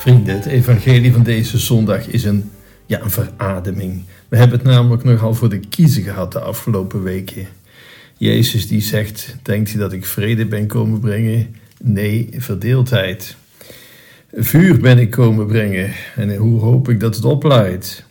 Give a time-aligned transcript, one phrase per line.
[0.00, 2.50] Vrienden, het evangelie van deze zondag is een,
[2.86, 4.04] ja, een verademing.
[4.28, 7.46] We hebben het namelijk nogal voor de kiezen gehad de afgelopen weken.
[8.16, 11.56] Jezus die zegt, denkt u dat ik vrede ben komen brengen?
[11.80, 13.36] Nee, verdeeldheid.
[14.32, 18.04] Vuur ben ik komen brengen en hoe hoop ik dat het opleidt?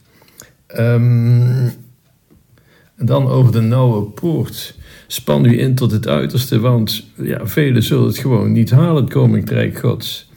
[0.78, 1.72] Um,
[2.96, 4.76] en dan over de nauwe poort.
[5.08, 9.14] Span u in tot het uiterste, want ja, velen zullen het gewoon niet halen, het
[9.14, 10.29] koninkrijk Gods.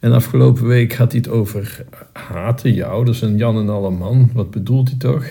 [0.00, 4.30] En afgelopen week had hij het over haten je ouders en Jan en alle man.
[4.32, 5.26] Wat bedoelt hij toch?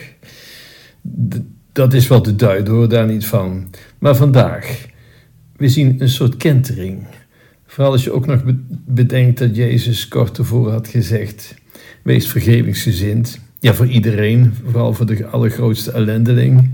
[1.78, 3.68] dat is wat te duiden hoor, daar niet van.
[4.00, 4.86] Maar vandaag,
[5.56, 7.06] we zien een soort kentering.
[7.66, 8.42] Vooral als je ook nog
[8.86, 11.56] bedenkt dat Jezus kort tevoren had gezegd:
[12.04, 13.40] Wees vergevingsgezind.
[13.60, 16.70] Ja, voor iedereen, vooral voor de allergrootste ellendeling.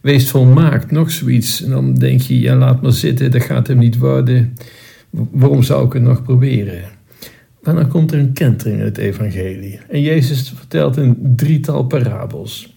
[0.00, 1.62] Wees volmaakt, nog zoiets.
[1.62, 4.56] En dan denk je: Ja, laat maar zitten, dat gaat hem niet worden.
[5.10, 6.97] Waarom zou ik het nog proberen?
[7.68, 9.78] Maar dan komt er een kentering in het evangelie.
[9.88, 12.74] En Jezus vertelt een drietal parabels.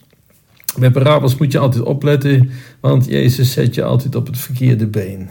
[0.79, 5.29] Bij parabels moet je altijd opletten, want Jezus zet je altijd op het verkeerde been.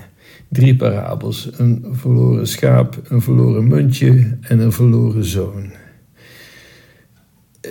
[0.48, 5.72] Drie parabels: een verloren schaap, een verloren muntje en een verloren zoon.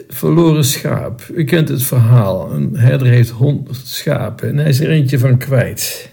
[0.07, 1.29] Verloren schaap.
[1.33, 2.51] U kent het verhaal.
[2.51, 6.11] Een herder heeft honderd schapen en hij is er eentje van kwijt.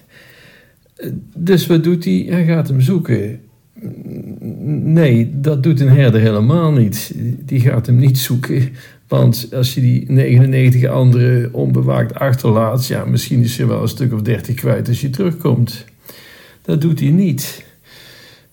[1.36, 2.27] Dus wat doet hij?
[2.28, 3.41] Hij gaat hem zoeken.
[4.82, 7.12] Nee, dat doet een herder helemaal niet.
[7.44, 8.69] Die gaat hem niet zoeken.
[9.08, 14.12] Want als je die 99 andere onbewaakt achterlaat, ja, misschien is je wel een stuk
[14.12, 15.84] of 30 kwijt als je terugkomt.
[16.62, 17.64] Dat doet hij niet.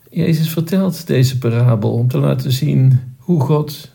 [0.09, 3.91] Jezus vertelt deze parabel om te laten zien hoe God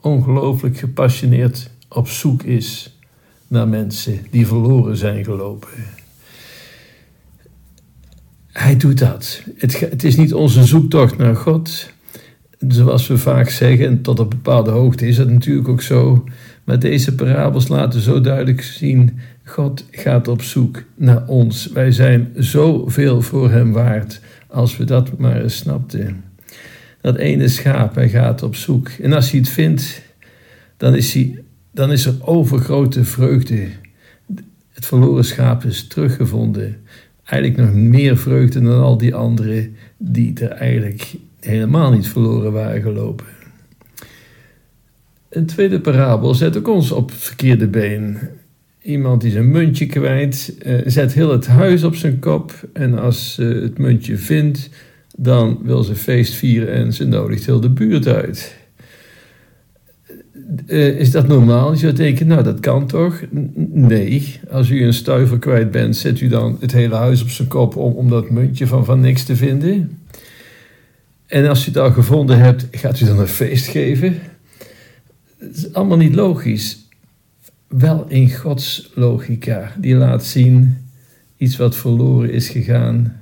[0.00, 2.98] ongelooflijk gepassioneerd op zoek is
[3.48, 5.68] naar mensen die verloren zijn gelopen.
[8.52, 9.42] Hij doet dat.
[9.56, 11.92] Het, het is niet onze zoektocht naar God.
[12.68, 16.24] Zoals we vaak zeggen, en tot op bepaalde hoogte is dat natuurlijk ook zo.
[16.64, 21.66] Maar deze parabels laten zo duidelijk zien: God gaat op zoek naar ons.
[21.66, 26.24] Wij zijn zoveel voor Hem waard als we dat maar eens snapten.
[27.00, 28.88] Dat ene schaap, hij gaat op zoek.
[28.88, 30.02] En als hij het vindt,
[30.76, 33.68] dan is, hij, dan is er overgrote vreugde.
[34.72, 36.76] Het verloren schaap is teruggevonden
[37.30, 42.82] eigenlijk nog meer vreugde dan al die anderen die er eigenlijk helemaal niet verloren waren
[42.82, 43.26] gelopen.
[45.28, 48.18] Een tweede parabel zet ook ons op het verkeerde been.
[48.82, 53.34] Iemand die zijn muntje kwijt, eh, zet heel het huis op zijn kop en als
[53.34, 54.70] ze het muntje vindt,
[55.16, 58.59] dan wil ze feest vieren en ze nodigt heel de buurt uit.
[60.66, 61.72] Uh, is dat normaal?
[61.72, 63.22] Je zou denken, nou dat kan toch?
[63.72, 67.48] Nee, als u een stuiver kwijt bent, zet u dan het hele huis op zijn
[67.48, 69.98] kop om, om dat muntje van, van niks te vinden.
[71.26, 74.18] En als u het al gevonden hebt, gaat u dan een feest geven?
[75.38, 76.78] Het is allemaal niet logisch.
[77.68, 80.76] Wel in Gods logica, die laat zien
[81.36, 83.16] iets wat verloren is gegaan.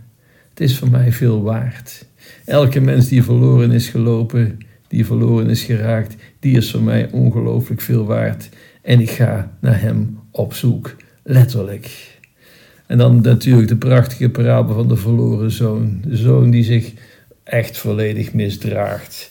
[0.51, 2.07] Het is voor mij veel waard.
[2.45, 7.81] Elke mens die verloren is gelopen, die verloren is geraakt, die is voor mij ongelooflijk
[7.81, 8.49] veel waard.
[8.83, 12.17] En ik ga naar hem op zoek, letterlijk.
[12.87, 16.01] En dan natuurlijk de prachtige parabel van de verloren zoon.
[16.07, 16.93] De zoon die zich
[17.45, 19.31] echt volledig misdraagt.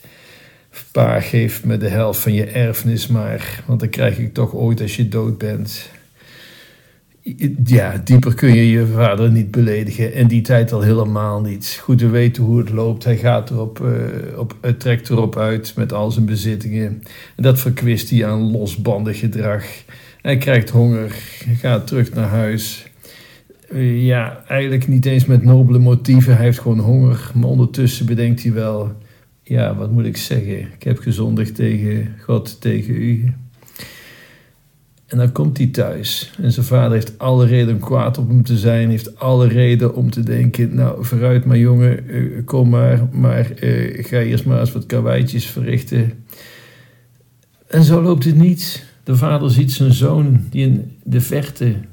[0.91, 4.81] Pa, geef me de helft van je erfenis maar, want dan krijg ik toch ooit
[4.81, 5.89] als je dood bent
[7.63, 10.13] ja, dieper kun je je vader niet beledigen.
[10.13, 11.79] En die tijd al helemaal niet.
[11.81, 13.03] Goed, we weten hoe het loopt.
[13.03, 17.03] Hij gaat erop, uh, op, het trekt erop uit met al zijn bezittingen.
[17.35, 19.65] En dat verkwist hij aan losbandig gedrag.
[20.21, 21.11] Hij krijgt honger,
[21.59, 22.91] gaat terug naar huis.
[23.71, 26.35] Uh, ja, eigenlijk niet eens met nobele motieven.
[26.35, 27.31] Hij heeft gewoon honger.
[27.33, 28.95] Maar ondertussen bedenkt hij wel:
[29.43, 30.59] ja, wat moet ik zeggen?
[30.59, 33.33] Ik heb gezondigd tegen God, tegen u.
[35.07, 36.31] En dan komt hij thuis.
[36.41, 38.89] En zijn vader heeft alle reden om kwaad op hem te zijn.
[38.89, 43.07] Heeft alle reden om te denken: Nou, vooruit maar jongen, eh, kom maar.
[43.11, 46.25] Maar uh, ga eerst maar eens wat karweitjes verrichten.
[47.67, 48.85] En zo loopt het niet.
[49.03, 51.85] De vader ziet zijn zoon die in de vechten.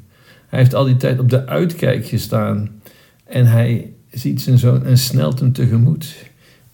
[0.48, 2.70] Hij heeft al die tijd op de uitkijk gestaan.
[3.24, 6.14] En hij ziet zijn zoon en snelt hem tegemoet.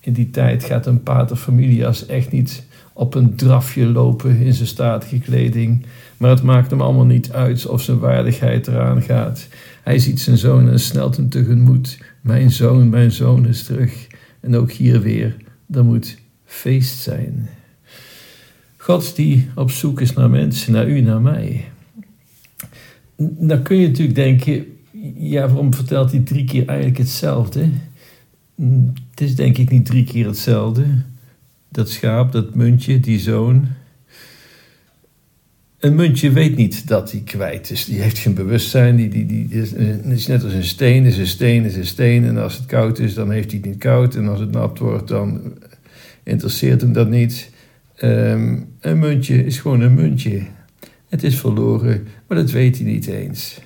[0.00, 2.64] In die tijd gaat een pater familias echt niet
[3.00, 5.86] op een drafje lopen in zijn statige kleding.
[6.16, 9.48] Maar het maakt hem allemaal niet uit of zijn waardigheid eraan gaat.
[9.82, 11.98] Hij ziet zijn zoon en snelt hem tegemoet.
[12.20, 14.06] Mijn zoon, mijn zoon is terug.
[14.40, 15.36] En ook hier weer,
[15.70, 17.48] er moet feest zijn.
[18.76, 21.64] God die op zoek is naar mensen, naar u, naar mij.
[23.16, 24.66] Dan kun je natuurlijk denken,
[25.16, 27.68] ja, waarom vertelt hij drie keer eigenlijk hetzelfde?
[29.10, 30.84] Het is denk ik niet drie keer hetzelfde.
[31.70, 33.66] Dat schaap, dat muntje, die zoon.
[35.78, 37.84] Een muntje weet niet dat hij kwijt is.
[37.84, 38.96] Die heeft geen bewustzijn.
[38.96, 41.04] Die, die, die is, is, net als een steen.
[41.04, 42.24] Is een steen, is een steen.
[42.24, 44.14] En als het koud is, dan heeft hij het niet koud.
[44.14, 45.54] En als het nat wordt, dan
[46.22, 47.50] interesseert hem dat niet.
[47.96, 50.42] Ehm, een muntje is gewoon een muntje.
[51.08, 53.60] Het is verloren, maar dat weet hij niet eens.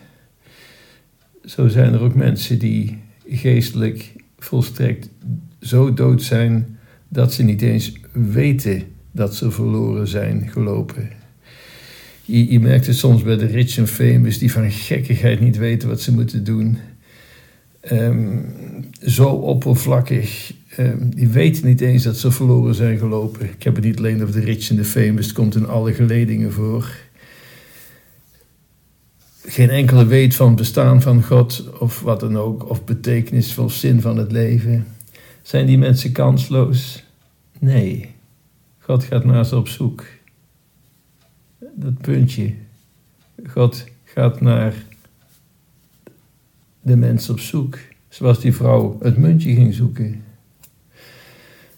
[1.45, 2.99] Zo zijn er ook mensen die
[3.29, 5.09] geestelijk volstrekt
[5.61, 6.74] zo dood zijn
[7.15, 11.09] dat ze niet eens weten dat ze verloren zijn gelopen.
[12.25, 15.89] Je, je merkt het soms bij de rich en famous die van gekkigheid niet weten
[15.89, 16.79] wat ze moeten doen.
[17.81, 18.39] Ehm,
[19.01, 20.53] zo oppervlakkig.
[20.79, 23.51] Um, die weten niet eens dat ze verloren zijn gelopen.
[23.51, 25.93] Ik heb het niet alleen over de rich en de famous, het komt in alle
[25.93, 26.97] geledingen voor.
[29.47, 34.01] Geen enkele weet van bestaan van God of wat dan ook, of betekenis of zin
[34.01, 34.87] van het leven.
[35.43, 37.04] Zijn die mensen kansloos?
[37.65, 38.15] Nee.
[38.79, 40.05] God gaat naar ze op zoek.
[41.75, 42.55] Dat puntje.
[43.47, 44.75] God gaat naar
[46.81, 47.79] de mens op zoek.
[48.09, 50.25] Zoals die vrouw het muntje ging zoeken.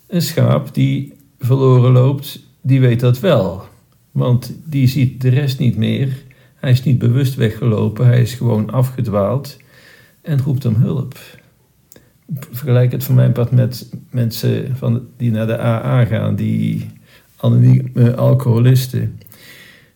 [0.06, 3.68] Een schaap die verloren loopt, die weet dat wel.
[4.10, 6.22] Want die ziet de rest niet meer.
[6.54, 9.56] Hij is niet bewust weggelopen, hij is gewoon afgedwaald
[10.22, 11.18] en roept om hulp.
[12.56, 16.90] Vergelijk het voor mijn part met mensen van, die naar de AA gaan, die
[17.36, 19.18] anonieme alcoholisten.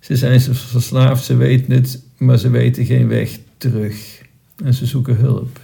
[0.00, 4.22] Ze zijn verslaafd, ze weten het, maar ze weten geen weg terug.
[4.64, 5.60] En ze zoeken hulp.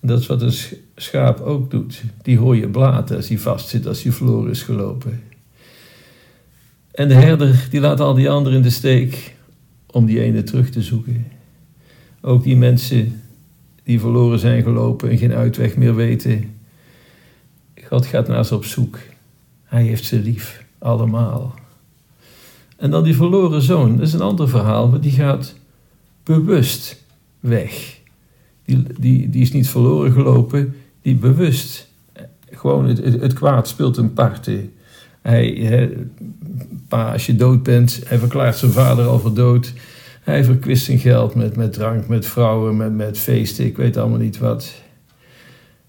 [0.00, 0.54] Dat is wat een
[0.96, 2.02] schaap ook doet.
[2.22, 5.20] Die hoor je blaten als hij vastzit, als hij verloren is gelopen.
[6.92, 9.34] En de herder die laat al die anderen in de steek
[9.86, 11.26] om die ene terug te zoeken.
[12.20, 13.22] Ook die mensen
[13.82, 16.54] die verloren zijn gelopen en geen uitweg meer weten.
[17.84, 18.98] God gaat naar ze op zoek.
[19.64, 21.54] Hij heeft ze lief, allemaal.
[22.76, 25.54] En dan die verloren zoon, dat is een ander verhaal, maar die gaat
[26.22, 27.04] bewust
[27.40, 28.00] weg.
[28.64, 31.90] Die, die, die is niet verloren gelopen, die bewust.
[32.50, 34.50] Gewoon het, het, kwaad speelt een part.
[35.20, 35.90] Hij,
[36.88, 39.72] pa, als je dood bent, hij verklaart zijn vader al voor dood.
[40.22, 44.18] Hij verkwist zijn geld met, met drank, met vrouwen, met, met feesten, ik weet allemaal
[44.18, 44.74] niet wat.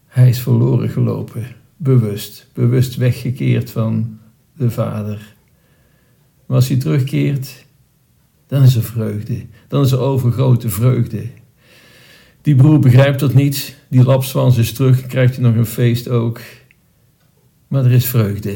[0.07, 1.45] Hij is verloren gelopen,
[1.77, 4.19] bewust, bewust weggekeerd van
[4.57, 5.35] de vader.
[6.45, 7.65] Maar als hij terugkeert,
[8.47, 11.23] dan is er vreugde, dan is er overgrote vreugde.
[12.41, 16.41] Die broer begrijpt dat niet, die lapswans is terug, krijgt hij nog een feest ook.
[17.67, 18.55] Maar er is vreugde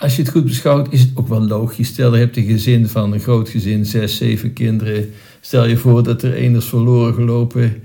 [0.00, 1.88] als je het goed beschouwt, is het ook wel logisch.
[1.88, 5.12] Stel, je hebt een gezin van een groot gezin, zes, zeven kinderen.
[5.40, 7.82] Stel je voor dat er één is verloren gelopen.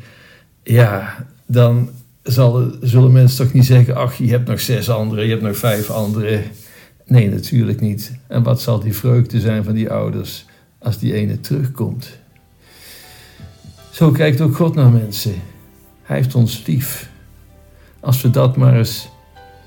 [0.64, 1.90] Ja, dan
[2.24, 5.58] zal, zullen mensen toch niet zeggen: ach, je hebt nog zes anderen, je hebt nog
[5.58, 6.44] vijf anderen.
[7.06, 8.12] Nee, natuurlijk niet.
[8.28, 10.46] En wat zal die vreugde zijn van die ouders
[10.80, 12.10] als die ene terugkomt?
[13.92, 15.34] Zo kijkt ook God naar mensen.
[16.02, 17.10] Hij heeft ons lief.
[18.00, 19.08] Als we dat maar eens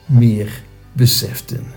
[0.07, 0.63] meer
[0.93, 1.77] beseften.